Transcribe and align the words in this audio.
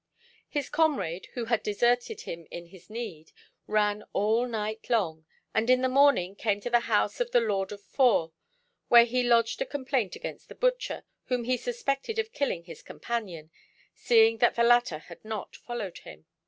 His 0.49 0.67
comrade, 0.67 1.27
who 1.35 1.45
had 1.45 1.61
deserted 1.61 2.21
him 2.21 2.47
in 2.49 2.65
his 2.65 2.89
need, 2.89 3.31
ran 3.67 4.03
all 4.13 4.47
night 4.47 4.89
long, 4.89 5.25
and 5.53 5.69
in 5.69 5.81
the 5.81 5.87
morning 5.87 6.35
came 6.35 6.59
to 6.61 6.71
the 6.71 6.79
house 6.89 7.19
of 7.19 7.29
the 7.29 7.39
Lord 7.39 7.71
of 7.71 7.83
Fors, 7.83 8.31
where 8.87 9.05
he 9.05 9.21
lodged 9.21 9.61
a 9.61 9.65
complaint 9.67 10.15
against 10.15 10.49
the 10.49 10.55
butcher, 10.55 11.03
whom 11.25 11.43
he 11.43 11.55
suspected 11.55 12.17
of 12.17 12.33
killing 12.33 12.63
his 12.63 12.81
companion, 12.81 13.51
seeing 13.93 14.39
that 14.39 14.55
the 14.55 14.63
latter 14.63 14.97
had 14.97 15.23
not 15.23 15.55
followed 15.55 15.99
him. 15.99 16.25